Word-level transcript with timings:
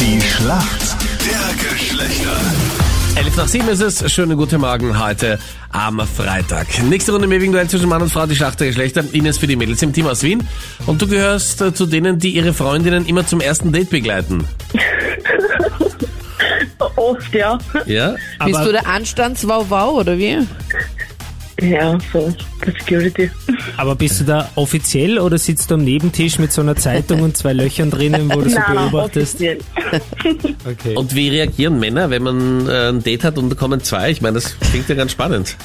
Die 0.00 0.20
Schlacht 0.20 0.96
der 1.26 1.70
Geschlechter. 1.70 2.40
11 3.16 3.36
nach 3.36 3.48
7 3.48 3.68
ist 3.68 3.80
es. 3.80 4.12
Schönen 4.12 4.36
guten 4.36 4.60
Morgen 4.60 4.98
heute 5.04 5.40
am 5.70 6.00
Freitag. 6.06 6.66
Nächste 6.84 7.10
Runde 7.10 7.26
im 7.26 7.32
ewigen 7.32 7.52
Duell 7.52 7.68
zwischen 7.68 7.88
Mann 7.88 8.02
und 8.02 8.08
Frau, 8.08 8.24
die 8.26 8.36
Schlacht 8.36 8.60
der 8.60 8.68
Geschlechter. 8.68 9.02
Ines 9.12 9.38
für 9.38 9.48
die 9.48 9.56
Mädels 9.56 9.82
im 9.82 9.92
Team 9.92 10.06
aus 10.06 10.22
Wien. 10.22 10.46
Und 10.86 11.02
du 11.02 11.08
gehörst 11.08 11.60
äh, 11.62 11.74
zu 11.74 11.86
denen, 11.86 12.20
die 12.20 12.30
ihre 12.30 12.54
Freundinnen 12.54 13.06
immer 13.06 13.26
zum 13.26 13.40
ersten 13.40 13.72
Date 13.72 13.90
begleiten. 13.90 14.46
Oft, 16.96 17.34
ja. 17.34 17.58
Ja? 17.86 18.14
Bist 18.44 18.64
du 18.64 18.70
der 18.70 18.86
Anstandswauwau 18.86 19.94
oder 19.94 20.16
wie? 20.16 20.46
Ja, 21.60 21.98
so, 22.12 22.32
Security. 22.64 23.30
Aber 23.76 23.94
bist 23.94 24.20
du 24.20 24.24
da 24.24 24.50
offiziell 24.54 25.18
oder 25.18 25.38
sitzt 25.38 25.70
du 25.70 25.74
am 25.74 25.84
Nebentisch 25.84 26.38
mit 26.38 26.52
so 26.52 26.62
einer 26.62 26.76
Zeitung 26.76 27.22
und 27.22 27.36
zwei 27.36 27.52
Löchern 27.52 27.90
drinnen, 27.90 28.30
wo 28.32 28.40
du 28.40 28.50
so 28.50 28.58
beobachtest? 28.66 29.36
offiziell. 29.36 29.58
Okay. 30.68 30.94
Und 30.96 31.14
wie 31.14 31.28
reagieren 31.28 31.78
Männer, 31.78 32.10
wenn 32.10 32.22
man 32.22 32.68
äh, 32.68 32.88
ein 32.88 33.02
Date 33.02 33.24
hat 33.24 33.38
und 33.38 33.50
da 33.50 33.54
kommen 33.54 33.82
zwei? 33.82 34.10
Ich 34.10 34.20
meine, 34.20 34.34
das 34.34 34.58
klingt 34.70 34.88
ja 34.88 34.94
ganz 34.94 35.12
spannend. 35.12 35.56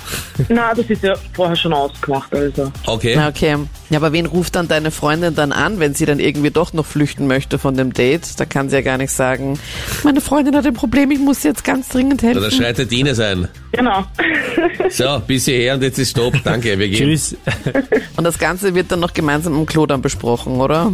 Nein, 0.49 0.73
das 0.75 0.85
ist 0.89 1.03
ja 1.03 1.15
vorher 1.33 1.55
schon 1.55 1.73
ausgemacht, 1.73 2.33
also. 2.33 2.71
Okay. 2.85 3.13
Na, 3.15 3.29
okay. 3.29 3.57
Ja, 3.89 3.99
aber 3.99 4.13
wen 4.13 4.25
ruft 4.25 4.55
dann 4.55 4.67
deine 4.67 4.91
Freundin 4.91 5.35
dann 5.35 5.51
an, 5.51 5.79
wenn 5.79 5.93
sie 5.93 6.05
dann 6.05 6.19
irgendwie 6.19 6.51
doch 6.51 6.73
noch 6.73 6.85
flüchten 6.85 7.27
möchte 7.27 7.59
von 7.59 7.75
dem 7.75 7.93
Date? 7.93 8.39
Da 8.39 8.45
kann 8.45 8.69
sie 8.69 8.77
ja 8.77 8.81
gar 8.81 8.97
nicht 8.97 9.11
sagen, 9.11 9.59
meine 10.03 10.21
Freundin 10.21 10.55
hat 10.55 10.65
ein 10.65 10.73
Problem, 10.73 11.11
ich 11.11 11.19
muss 11.19 11.43
jetzt 11.43 11.63
ganz 11.63 11.89
dringend 11.89 12.23
helfen. 12.23 12.39
Oder 12.39 12.51
schreitet 12.51 12.91
die 12.91 13.01
Ines 13.01 13.19
ein. 13.19 13.47
Genau. 13.71 14.05
So, 14.89 15.21
bis 15.25 15.45
hierher 15.45 15.75
und 15.75 15.83
jetzt 15.83 15.97
ist 15.97 16.11
Stopp. 16.11 16.35
Danke, 16.43 16.77
wir 16.77 16.89
gehen. 16.89 17.09
Tschüss. 17.09 17.35
Und 18.17 18.23
das 18.23 18.37
Ganze 18.39 18.75
wird 18.75 18.91
dann 18.91 18.99
noch 18.99 19.13
gemeinsam 19.13 19.53
im 19.55 19.65
Klo 19.65 19.85
dann 19.85 20.01
besprochen, 20.01 20.59
oder? 20.61 20.91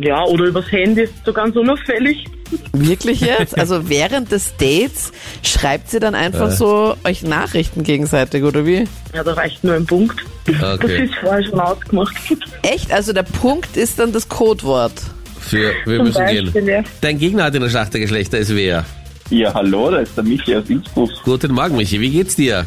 Ja, 0.00 0.22
oder 0.24 0.44
übers 0.44 0.70
Handy, 0.70 1.08
so 1.24 1.32
ganz 1.32 1.54
unauffällig. 1.56 2.24
Wirklich 2.72 3.20
jetzt? 3.20 3.58
Also 3.58 3.88
während 3.88 4.30
des 4.32 4.56
Dates 4.56 5.12
schreibt 5.42 5.90
sie 5.90 5.98
dann 6.00 6.14
einfach 6.14 6.50
so 6.50 6.94
euch 7.04 7.22
Nachrichten 7.22 7.82
gegenseitig, 7.82 8.44
oder 8.44 8.64
wie? 8.66 8.84
Ja, 9.14 9.24
da 9.24 9.32
reicht 9.34 9.64
nur 9.64 9.74
ein 9.74 9.86
Punkt. 9.86 10.24
Das 10.46 10.74
Okay. 10.74 11.04
ist 11.06 11.14
vorher 11.16 11.44
schon 11.44 11.60
ausgemacht. 11.60 12.14
Echt? 12.62 12.92
Also 12.92 13.12
der 13.12 13.22
Punkt 13.24 13.76
ist 13.76 13.98
dann 13.98 14.12
das 14.12 14.28
Codewort. 14.28 14.92
Für, 15.40 15.72
wir 15.84 15.96
Zum 15.96 16.06
müssen 16.06 16.18
Beispiel, 16.18 16.50
gehen. 16.52 16.66
ja. 16.68 16.82
Dein 17.00 17.18
Gegner 17.18 17.44
hat 17.44 17.54
in 17.54 17.62
der 17.62 17.68
Schlacht 17.70 17.92
der 17.94 18.00
Geschlechter 18.00 18.38
ist 18.38 18.54
wer? 18.54 18.84
Ja, 19.30 19.52
hallo, 19.54 19.90
da 19.90 19.98
ist 19.98 20.16
der 20.16 20.24
Michi 20.24 20.54
aus 20.56 20.64
Innsbruck. 20.68 21.10
Guten 21.24 21.52
Morgen, 21.52 21.76
Michi. 21.76 22.00
Wie 22.00 22.10
geht's 22.10 22.36
dir? 22.36 22.64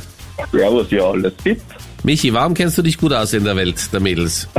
Servus, 0.52 0.88
ja, 0.92 1.04
alles 1.04 1.34
fit. 1.44 1.62
Michi, 2.08 2.32
warum 2.34 2.54
kennst 2.54 2.78
du 2.78 2.82
dich 2.82 2.98
gut 2.98 3.12
aus 3.12 3.34
in 3.34 3.44
der 3.44 3.58
Welt 3.58 3.92
der 3.92 4.00
Mädels? 4.00 4.48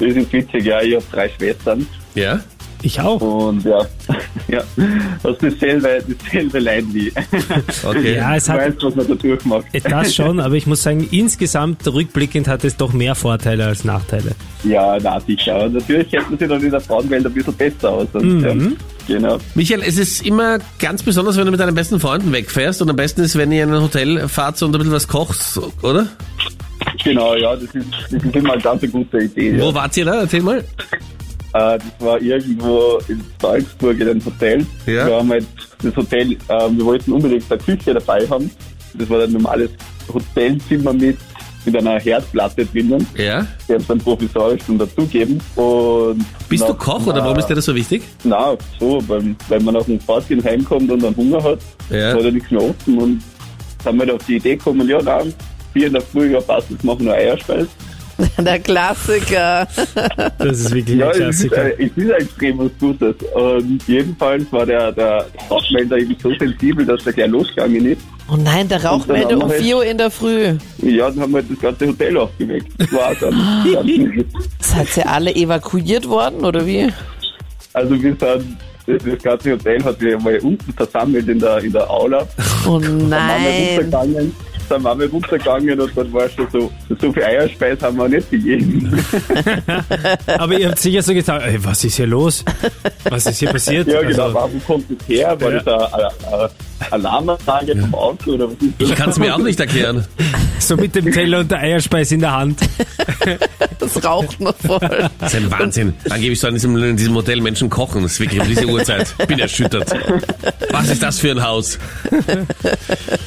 Das 0.00 0.16
ist 0.16 0.32
witzig, 0.32 0.64
ja, 0.64 0.80
ich 0.80 0.94
habe 0.94 1.04
drei 1.12 1.28
Schwestern 1.28 1.86
Ja? 2.14 2.40
Ich 2.80 2.98
auch. 3.00 3.20
und 3.20 3.64
ja, 3.64 3.80
ja, 4.48 4.62
hast 5.24 5.42
dasselbe, 5.42 6.02
dasselbe 6.24 6.58
Leid 6.60 6.84
wie. 6.92 7.12
Okay. 7.84 8.14
Ja, 8.16 8.36
es 8.36 8.44
Du 8.44 8.52
hat 8.52 8.60
weißt, 8.60 8.82
was 8.82 8.94
man 8.94 9.08
da 9.08 9.14
durchmacht. 9.14 9.66
das 9.84 10.14
schon, 10.14 10.40
aber 10.40 10.54
ich 10.54 10.66
muss 10.66 10.84
sagen, 10.84 11.06
insgesamt 11.10 11.86
rückblickend 11.86 12.48
hat 12.48 12.64
es 12.64 12.76
doch 12.78 12.92
mehr 12.94 13.14
Vorteile 13.14 13.66
als 13.66 13.84
Nachteile. 13.84 14.30
Ja, 14.64 14.96
na 15.02 15.20
sicher. 15.20 15.56
Aber 15.56 15.68
natürlich 15.68 16.08
kennt 16.08 16.30
man 16.30 16.38
sich 16.38 16.48
dann 16.48 16.62
in 16.62 16.70
der 16.70 16.80
Frauenwelt 16.80 17.26
ein 17.26 17.32
bisschen 17.34 17.54
besser 17.54 17.90
aus. 17.90 18.06
Und, 18.12 18.42
ja, 18.42 18.54
genau. 19.08 19.38
Michael, 19.56 19.82
es 19.84 19.98
ist 19.98 20.24
immer 20.24 20.60
ganz 20.78 21.02
besonders, 21.02 21.36
wenn 21.36 21.46
du 21.46 21.50
mit 21.50 21.58
deinen 21.60 21.74
besten 21.74 21.98
Freunden 21.98 22.32
wegfährst 22.32 22.80
und 22.80 22.88
am 22.90 22.96
besten 22.96 23.22
ist, 23.22 23.36
wenn 23.36 23.50
ihr 23.50 23.64
in 23.64 23.74
ein 23.74 23.82
Hotel 23.82 24.28
fahrt 24.28 24.62
und 24.62 24.72
ein 24.72 24.78
bisschen 24.78 24.92
was 24.94 25.08
kochst, 25.08 25.58
oder? 25.82 26.06
Genau, 27.04 27.34
ja, 27.34 27.54
das 27.54 27.64
ist, 27.74 27.86
das 28.10 28.22
ist 28.24 28.34
immer 28.36 28.52
eine 28.54 28.62
ganz 28.62 28.82
gute 28.90 29.18
Idee. 29.18 29.52
Ja. 29.56 29.64
Wo 29.64 29.74
wart 29.74 29.96
ihr 29.96 30.04
da? 30.04 30.20
Erzähl 30.20 30.42
mal. 30.42 30.58
Äh, 30.58 30.64
das 31.52 31.82
war 32.00 32.20
irgendwo 32.20 32.98
in 33.08 33.22
Salzburg 33.40 33.98
in 34.00 34.08
einem 34.08 34.24
Hotel. 34.24 34.66
Ja. 34.86 35.06
Wir 35.06 35.14
haben 35.16 35.30
halt 35.30 35.46
das 35.82 35.96
Hotel, 35.96 36.32
äh, 36.32 36.36
wir 36.70 36.84
wollten 36.84 37.12
unbedingt 37.12 37.44
eine 37.50 37.60
Küche 37.60 37.94
dabei 37.94 38.26
haben. 38.28 38.50
Das 38.94 39.08
war 39.08 39.22
ein 39.22 39.32
normales 39.32 39.70
Hotelzimmer 40.12 40.92
mit, 40.92 41.16
mit 41.64 41.76
einer 41.76 41.98
Herdplatte 42.00 42.66
drinnen. 42.66 43.06
Ja? 43.16 43.46
Die 43.68 43.74
haben 43.74 43.84
dann 43.86 43.98
provisorisch 43.98 44.62
dann 44.66 44.78
dazugeben. 44.78 45.40
Und 45.56 46.24
Bist 46.48 46.64
du 46.64 46.72
nach- 46.72 46.78
Koch 46.78 47.06
oder 47.06 47.22
warum 47.24 47.38
ist 47.38 47.46
dir 47.46 47.54
das 47.54 47.64
so 47.64 47.74
wichtig? 47.74 48.02
Na, 48.24 48.56
so, 48.80 49.02
weil, 49.08 49.34
weil 49.48 49.60
man 49.60 49.74
nach 49.74 49.84
dem 49.84 50.00
Fortgehen 50.00 50.42
heimkommt 50.42 50.90
und 50.90 51.02
dann 51.02 51.14
Hunger 51.16 51.42
hat, 51.42 51.60
Ja. 51.90 52.12
hat 52.14 52.22
er 52.22 52.32
nichts 52.32 52.50
mehr 52.50 52.62
offen 52.62 52.98
und 52.98 53.22
dann 53.84 53.98
haben 54.00 54.06
wir 54.08 54.14
auf 54.16 54.24
die 54.26 54.36
Idee 54.36 54.56
gekommen, 54.56 54.88
ja, 54.88 55.00
nein, 55.00 55.32
vier 55.72 55.86
in 55.88 55.92
der 55.94 56.02
Früh, 56.02 56.32
ja, 56.32 56.40
passt, 56.40 56.70
jetzt 56.70 56.84
machen 56.84 57.06
wir 57.06 57.14
Eierspeis. 57.14 57.66
Der 58.38 58.58
Klassiker. 58.58 59.68
Das 60.38 60.58
ist 60.58 60.74
wirklich 60.74 60.98
Ja, 60.98 61.10
ein 61.10 61.22
es 61.22 61.40
ist, 61.44 61.52
Klassiker. 61.52 61.78
äh, 61.80 61.84
es 61.86 61.96
ist 62.04 62.10
extrem 62.10 62.58
was 62.58 62.70
Gutes. 62.80 63.14
Und 63.34 63.80
jedenfalls 63.86 64.44
war 64.52 64.66
der, 64.66 64.90
der 64.92 65.26
Rauchmelder 65.48 65.98
eben 65.98 66.16
so 66.20 66.32
sensibel, 66.36 66.84
dass 66.84 67.06
er 67.06 67.12
gleich 67.12 67.28
losgegangen 67.28 67.86
ist. 67.86 68.00
Oh 68.30 68.36
nein, 68.36 68.66
der 68.68 68.84
Rauchmelder 68.84 69.36
um 69.36 69.42
haben 69.42 69.50
wir 69.52 69.58
4 69.58 69.76
Uhr 69.76 69.84
in 69.84 69.98
der 69.98 70.10
Früh. 70.10 70.54
Ja, 70.82 71.10
dann 71.10 71.20
haben 71.20 71.32
wir 71.32 71.42
das 71.42 71.58
ganze 71.60 71.86
Hotel 71.86 72.16
aufgeweckt. 72.16 72.72
Das 72.78 72.92
war 72.92 73.14
dann. 73.20 73.34
dann 73.72 74.24
Seid 74.60 74.96
ihr 74.96 75.08
alle 75.08 75.34
evakuiert 75.34 76.08
worden, 76.08 76.44
oder 76.44 76.66
wie? 76.66 76.88
also 77.72 77.90
wir 77.94 78.00
sind, 78.00 78.20
das, 78.20 78.42
das 78.86 79.22
ganze 79.22 79.52
Hotel 79.52 79.84
hat 79.84 80.00
sich 80.00 80.18
mal 80.18 80.38
unten 80.40 80.72
versammelt 80.72 81.28
in 81.28 81.38
der, 81.38 81.58
in 81.58 81.72
der 81.72 81.88
Aula. 81.88 82.26
Oh 82.66 82.78
Dann 82.80 84.32
waren 84.70 84.82
wir 84.82 84.94
nein. 84.94 85.08
runtergegangen. 85.10 85.66
Dann 85.68 85.74
waren 85.74 85.78
wir 85.78 85.78
runtergegangen 85.78 85.80
und 85.80 85.96
dann 85.96 86.12
war 86.12 86.28
schon 86.28 86.46
so, 86.52 86.70
so 87.00 87.12
viel 87.12 87.22
Eierspeis 87.22 87.80
haben 87.82 87.96
wir 87.96 88.08
nicht 88.08 88.30
gegeben. 88.30 89.02
Aber 90.38 90.52
ihr 90.58 90.68
habt 90.68 90.78
sicher 90.78 91.02
so 91.02 91.14
gesagt, 91.14 91.44
ey, 91.46 91.62
was 91.64 91.84
ist 91.84 91.96
hier 91.96 92.06
los? 92.06 92.44
Was 93.08 93.26
ist 93.26 93.38
hier 93.38 93.50
passiert? 93.50 93.86
ja, 93.88 94.02
genau. 94.02 94.24
Also, 94.24 94.34
Warum 94.34 94.64
kommt 94.64 94.84
das 94.90 95.08
her? 95.08 95.40
War 95.40 95.52
Ja. 95.52 95.60
das 95.60 95.92
eine, 95.92 96.08
eine 96.32 96.50
Alarmanlage 96.90 97.76
vom 97.76 97.94
Auto 97.94 98.32
oder 98.32 98.46
was 98.48 98.54
ist 98.54 98.72
das? 98.78 98.90
Ich 98.90 98.94
kann 98.96 99.10
es 99.10 99.18
mir 99.18 99.34
auch 99.34 99.38
nicht 99.38 99.60
erklären. 99.60 100.06
so 100.58 100.76
mit 100.76 100.94
dem 100.94 101.12
Teller 101.12 101.40
und 101.40 101.50
der 101.50 101.60
Eierspeis 101.60 102.12
in 102.12 102.20
der 102.20 102.32
Hand. 102.32 102.60
Das 103.78 104.04
raucht 104.04 104.40
noch 104.40 104.56
voll. 104.56 105.08
Das 105.18 105.32
ist 105.32 105.40
ein 105.40 105.50
Wahnsinn. 105.50 105.94
Angeblich 106.10 106.40
sollen 106.40 106.54
in 106.54 106.60
diesem, 106.60 106.76
in 106.76 106.96
diesem 106.96 107.14
Hotel 107.14 107.40
Menschen 107.40 107.70
kochen. 107.70 108.02
Das 108.02 108.12
ist 108.12 108.20
wirklich 108.20 108.40
um 108.40 108.48
diese 108.48 108.66
Uhrzeit. 108.66 109.14
Bin 109.26 109.38
erschüttert. 109.38 109.92
Was 110.70 110.88
ist 110.88 111.02
das 111.02 111.18
für 111.20 111.30
ein 111.30 111.42
Haus? 111.42 111.78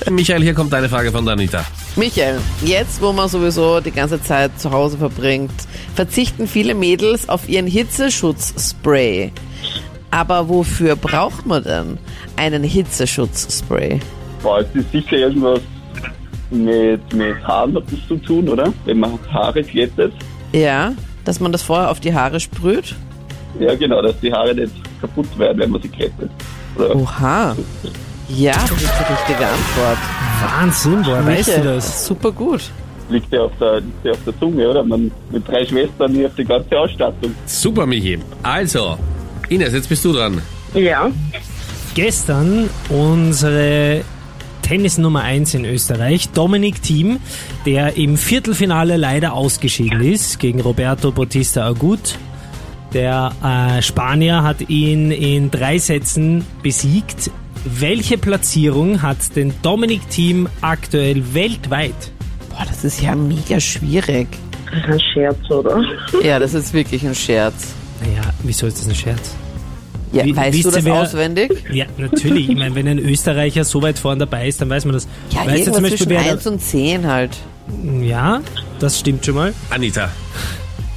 Michael, 0.09 0.43
hier 0.43 0.53
kommt 0.53 0.73
eine 0.73 0.89
Frage 0.89 1.11
von 1.11 1.25
der 1.25 1.33
Anita. 1.33 1.65
Michael, 1.95 2.39
jetzt 2.65 3.01
wo 3.01 3.13
man 3.13 3.29
sowieso 3.29 3.79
die 3.79 3.91
ganze 3.91 4.21
Zeit 4.21 4.59
zu 4.59 4.71
Hause 4.71 4.97
verbringt, 4.97 5.53
verzichten 5.95 6.47
viele 6.47 6.75
Mädels 6.75 7.29
auf 7.29 7.47
ihren 7.47 7.67
Hitzeschutzspray. 7.67 9.31
Aber 10.11 10.49
wofür 10.49 10.95
braucht 10.95 11.45
man 11.45 11.63
denn 11.63 11.97
einen 12.35 12.63
Hitzeschutzspray? 12.63 13.99
Boah, 14.43 14.59
es 14.59 14.75
ist 14.75 14.91
sicher 14.91 15.17
irgendwas 15.17 15.61
mit, 16.49 17.13
mit 17.13 17.47
Haaren 17.47 17.75
hat 17.75 17.83
das 17.89 18.07
zu 18.07 18.17
tun, 18.17 18.49
oder? 18.49 18.73
Wenn 18.85 18.99
man 18.99 19.17
Haare 19.31 19.63
glättet. 19.63 20.13
Ja, 20.51 20.93
dass 21.23 21.39
man 21.39 21.51
das 21.51 21.61
vorher 21.61 21.89
auf 21.89 21.99
die 21.99 22.13
Haare 22.13 22.39
sprüht? 22.39 22.95
Ja, 23.59 23.75
genau, 23.75 24.01
dass 24.01 24.19
die 24.19 24.31
Haare 24.31 24.53
nicht 24.53 24.73
kaputt 24.99 25.37
werden, 25.37 25.59
wenn 25.59 25.71
man 25.71 25.81
sie 25.81 25.89
glättet. 25.89 26.29
Oder? 26.77 26.95
Oha. 26.95 27.55
Ja, 28.29 28.53
das 28.53 28.71
ist 28.71 28.81
die 28.81 29.13
richtige 29.13 29.47
Antwort. 29.47 29.97
Wahnsinn, 30.41 31.05
woher 31.05 31.25
weißt 31.25 31.57
du 31.57 31.63
das? 31.63 32.05
Super 32.05 32.31
gut. 32.31 32.61
Liegt 33.09 33.31
ja 33.33 33.41
auf 33.41 33.51
der, 33.59 33.81
liegt 33.81 34.05
ja 34.05 34.11
auf 34.11 34.23
der 34.25 34.39
Zunge, 34.39 34.69
oder? 34.69 34.83
Man, 34.83 35.11
mit 35.31 35.47
drei 35.47 35.65
Schwestern, 35.65 36.15
ich 36.17 36.23
hab 36.25 36.35
die 36.35 36.45
ganze 36.45 36.79
Ausstattung. 36.79 37.35
Super, 37.45 37.85
Michi. 37.85 38.19
Also, 38.41 38.97
Ines, 39.51 39.73
jetzt 39.73 39.89
bist 39.89 40.05
du 40.05 40.13
dran. 40.13 40.41
Ja. 40.73 41.11
Gestern 41.93 42.69
unsere 42.87 44.01
Tennis 44.61 44.97
Nummer 44.97 45.23
1 45.23 45.55
in 45.55 45.65
Österreich, 45.65 46.29
Dominik 46.29 46.81
Thiem, 46.81 47.19
der 47.65 47.97
im 47.97 48.15
Viertelfinale 48.15 48.95
leider 48.95 49.33
ausgeschieden 49.33 49.99
ist 50.01 50.39
gegen 50.39 50.61
Roberto 50.61 51.11
Bautista 51.11 51.67
Agut. 51.67 52.17
Der 52.93 53.33
äh, 53.43 53.81
Spanier 53.81 54.43
hat 54.43 54.69
ihn 54.69 55.11
in 55.11 55.51
drei 55.51 55.79
Sätzen 55.79 56.45
besiegt. 56.63 57.29
Welche 57.65 58.17
Platzierung 58.17 59.01
hat 59.01 59.35
denn 59.35 59.53
Dominik 59.61 60.09
Thiem 60.09 60.47
aktuell 60.61 61.33
weltweit? 61.33 62.11
Boah, 62.49 62.63
das 62.65 62.85
ist 62.85 63.01
ja 63.01 63.15
mega 63.15 63.59
schwierig. 63.59 64.27
Das 64.71 64.79
ist 64.79 64.85
ein 64.85 64.99
Scherz, 65.13 65.51
oder? 65.51 65.83
Ja, 66.23 66.39
das 66.39 66.53
ist 66.53 66.73
wirklich 66.73 67.05
ein 67.05 67.15
Scherz. 67.15 67.75
Naja, 68.01 68.21
wieso 68.43 68.67
ist 68.67 68.79
das 68.79 68.87
ein 68.87 68.95
Scherz? 68.95 69.33
Ja, 70.11 70.25
Wie- 70.25 70.35
weißt 70.35 70.65
du 70.65 70.71
das 70.71 70.83
wer- 70.83 70.93
auswendig? 70.95 71.51
Ja, 71.71 71.85
natürlich. 71.97 72.49
Ich 72.49 72.57
meine, 72.57 72.75
wenn 72.75 72.87
ein 72.87 72.99
Österreicher 72.99 73.63
so 73.63 73.81
weit 73.81 73.97
vorn 73.97 74.19
dabei 74.19 74.47
ist, 74.47 74.59
dann 74.61 74.69
weiß 74.69 74.83
man 74.85 74.93
das. 74.95 75.07
Ja, 75.29 75.45
weißt 75.45 75.67
du 75.67 75.71
zum 75.71 75.83
Beispiel, 75.83 75.97
zwischen 75.99 76.09
wer 76.09 76.19
1 76.33 76.47
und 76.47 76.59
10 76.61 77.07
halt. 77.07 77.37
Ja, 78.01 78.41
das 78.79 78.99
stimmt 78.99 79.25
schon 79.25 79.35
mal. 79.35 79.53
Anita. 79.69 80.09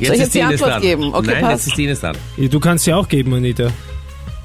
Jetzt 0.00 0.08
Soll 0.08 0.16
ich 0.16 0.22
ist 0.22 0.26
jetzt 0.26 0.34
die 0.34 0.42
Antwort 0.42 0.70
dran. 0.72 0.82
geben? 0.82 1.14
Okay, 1.14 1.30
Nein, 1.32 1.40
passt. 1.42 1.52
jetzt 1.58 1.66
ist 1.68 1.76
die 1.78 1.84
Ines 1.84 2.00
dran. 2.00 2.16
Du 2.36 2.58
kannst 2.58 2.86
ja 2.86 2.96
auch 2.96 3.06
geben, 3.08 3.32
Anita. 3.34 3.68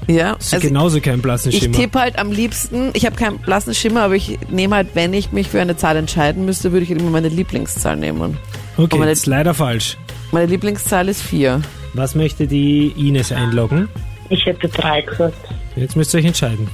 Ja, 0.06 0.34
Das 0.34 0.46
ist 0.46 0.54
also 0.54 0.68
genauso 0.68 1.00
kein 1.00 1.20
blassen 1.20 1.50
ich 1.50 1.58
Schimmer. 1.58 1.76
tippe 1.76 1.98
halt 1.98 2.18
am 2.18 2.30
liebsten, 2.32 2.90
ich 2.94 3.04
habe 3.06 3.16
keinen 3.16 3.38
blassen 3.38 3.74
Schimmer, 3.74 4.02
aber 4.02 4.14
ich 4.14 4.38
nehme 4.50 4.76
halt, 4.76 4.88
wenn 4.94 5.12
ich 5.12 5.32
mich 5.32 5.48
für 5.48 5.60
eine 5.60 5.76
Zahl 5.76 5.96
entscheiden 5.96 6.44
müsste, 6.44 6.70
würde 6.72 6.84
ich 6.84 6.90
immer 6.90 7.10
meine 7.10 7.28
Lieblingszahl 7.28 7.96
nehmen. 7.96 8.36
Okay, 8.76 8.96
meine- 8.98 9.10
ist 9.10 9.26
leider 9.26 9.52
falsch. 9.54 9.98
Meine 10.32 10.46
Lieblingszahl 10.46 11.08
ist 11.08 11.22
4. 11.22 11.60
Was 11.94 12.14
möchte 12.14 12.46
die 12.46 12.88
Ines 12.96 13.32
einloggen? 13.32 13.88
Ich 14.28 14.44
hätte 14.46 14.68
drei 14.68 15.00
gesagt. 15.02 15.34
Jetzt 15.76 15.96
müsst 15.96 16.14
ihr 16.14 16.18
euch 16.18 16.26
entscheiden. 16.26 16.68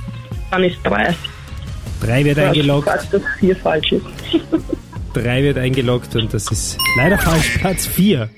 Dann 0.51 0.63
ist 0.65 0.77
drei. 0.85 1.15
Drei 2.03 2.25
wird 2.25 2.39
eingeloggt, 2.39 2.89
Falls 2.89 3.09
das 3.11 3.23
vier 3.41 3.57
falsch 3.57 3.93
ist. 3.93 4.05
drei 5.15 5.43
wird 5.43 5.57
eingeloggt 5.59 6.15
und 6.17 6.33
das 6.35 6.51
ist 6.51 6.79
leider 6.99 7.17
falsch. 7.19 7.57
Platz 7.59 7.87
vier. 7.87 8.29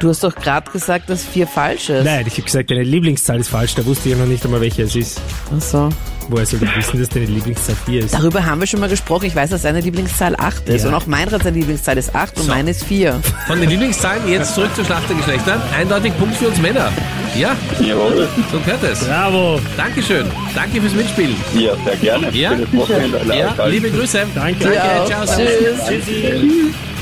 Du 0.00 0.08
hast 0.08 0.24
doch 0.24 0.34
gerade 0.34 0.68
gesagt, 0.70 1.10
dass 1.10 1.24
vier 1.24 1.46
falsch 1.46 1.90
ist. 1.90 2.04
Nein, 2.04 2.24
ich 2.26 2.32
habe 2.32 2.42
gesagt, 2.42 2.70
deine 2.70 2.82
Lieblingszahl 2.82 3.38
ist 3.38 3.48
falsch. 3.50 3.74
Da 3.74 3.84
wusste 3.86 4.08
ich 4.08 4.14
ja 4.16 4.20
noch 4.20 4.26
nicht 4.28 4.44
einmal, 4.44 4.60
welche 4.60 4.82
es 4.82 4.96
ist. 4.96 5.20
Ach 5.56 5.60
so. 5.60 5.88
Woher 6.28 6.46
soll 6.46 6.60
ich 6.62 6.76
wissen, 6.76 7.00
dass 7.00 7.08
deine 7.08 7.26
Lieblingszahl 7.26 7.76
vier 7.86 8.04
ist? 8.04 8.14
Darüber 8.14 8.44
haben 8.44 8.60
wir 8.60 8.66
schon 8.66 8.80
mal 8.80 8.88
gesprochen. 8.88 9.26
Ich 9.26 9.34
weiß, 9.34 9.50
dass 9.50 9.62
seine 9.62 9.80
Lieblingszahl 9.80 10.34
8 10.36 10.68
ist. 10.68 10.82
Ja. 10.82 10.88
Und 10.88 10.94
auch 10.94 11.06
Meinrad 11.06 11.42
seine 11.42 11.58
Lieblingszahl 11.58 11.98
ist 11.98 12.14
8 12.14 12.36
und 12.38 12.44
So. 12.44 12.50
meine 12.52 12.70
ist 12.70 12.84
4. 12.84 13.20
Von 13.46 13.60
den 13.60 13.68
Lieblingszahlen 13.70 14.28
jetzt 14.28 14.54
zurück 14.54 14.70
zur 14.74 14.84
Schlacht 14.84 15.08
der 15.08 15.16
Geschlechter. 15.16 15.60
Eindeutig 15.76 16.16
Punkt 16.18 16.36
für 16.36 16.48
uns 16.48 16.58
Männer. 16.58 16.90
Ja, 17.36 17.56
Jawohl. 17.80 18.28
so 18.50 18.58
gehört 18.60 18.82
es. 18.84 19.00
Bravo. 19.00 19.58
Dankeschön. 19.76 20.26
Danke 20.54 20.80
fürs 20.80 20.94
Mitspielen. 20.94 21.36
Ja, 21.54 21.72
sehr 21.84 21.96
gerne. 21.96 22.30
Ja. 22.32 22.50
Schönes 22.50 22.72
Wochenende. 22.74 23.20
Ja, 23.34 23.66
liebe 23.66 23.90
Grüße. 23.90 24.26
Danke. 24.34 24.64
Danke, 24.64 25.06
ciao. 25.06 25.26
servus. 25.26 25.86
tschüss. 25.88 26.04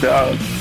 Ciao. 0.00 0.28